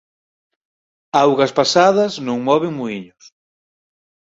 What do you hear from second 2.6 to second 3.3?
muíños.